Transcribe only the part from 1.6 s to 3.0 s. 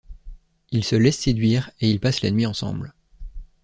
et ils passent la nuit ensemble.